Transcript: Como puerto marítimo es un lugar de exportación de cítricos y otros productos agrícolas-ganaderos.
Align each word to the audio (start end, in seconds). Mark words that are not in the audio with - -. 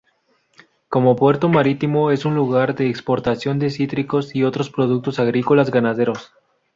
Como 0.89 1.15
puerto 1.15 1.47
marítimo 1.47 2.09
es 2.09 2.25
un 2.25 2.33
lugar 2.33 2.73
de 2.73 2.89
exportación 2.89 3.59
de 3.59 3.69
cítricos 3.69 4.35
y 4.35 4.43
otros 4.43 4.71
productos 4.71 5.19
agrícolas-ganaderos. 5.19 6.31